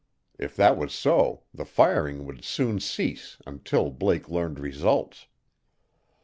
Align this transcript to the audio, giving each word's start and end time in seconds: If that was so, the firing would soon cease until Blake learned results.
If 0.39 0.55
that 0.55 0.77
was 0.77 0.95
so, 0.95 1.43
the 1.53 1.63
firing 1.63 2.25
would 2.25 2.43
soon 2.43 2.79
cease 2.79 3.37
until 3.45 3.91
Blake 3.91 4.27
learned 4.29 4.57
results. 4.59 5.27